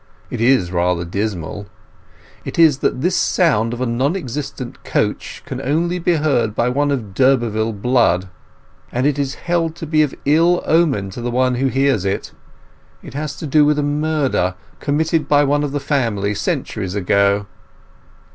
It 0.31 0.41
is 0.41 0.71
rather 0.71 1.05
dismal. 1.05 1.67
It 2.43 2.57
is 2.57 2.79
that 2.79 3.01
this 3.01 3.15
sound 3.15 3.71
of 3.71 3.81
a 3.81 3.85
non 3.85 4.15
existent 4.15 4.83
coach 4.83 5.43
can 5.45 5.61
only 5.61 5.99
be 5.99 6.15
heard 6.15 6.55
by 6.55 6.69
one 6.69 6.89
of 6.89 7.13
d'Urberville 7.13 7.71
blood, 7.73 8.27
and 8.91 9.05
it 9.05 9.19
is 9.19 9.35
held 9.35 9.75
to 9.75 9.85
be 9.85 10.01
of 10.01 10.15
ill 10.25 10.63
omen 10.65 11.11
to 11.11 11.21
the 11.21 11.29
one 11.29 11.53
who 11.53 11.67
hears 11.67 12.03
it. 12.03 12.31
It 13.03 13.13
has 13.13 13.35
to 13.35 13.45
do 13.45 13.63
with 13.63 13.77
a 13.77 13.83
murder, 13.83 14.55
committed 14.79 15.27
by 15.27 15.43
one 15.43 15.63
of 15.63 15.71
the 15.71 15.79
family, 15.79 16.33
centuries 16.33 16.95
ago." 16.95 17.45